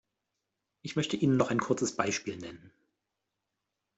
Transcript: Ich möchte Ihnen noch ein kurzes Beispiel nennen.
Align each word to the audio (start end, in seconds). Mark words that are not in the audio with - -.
Ich 0.81 0.95
möchte 0.95 1.15
Ihnen 1.15 1.37
noch 1.37 1.51
ein 1.51 1.59
kurzes 1.59 1.95
Beispiel 1.95 2.35
nennen. 2.35 2.73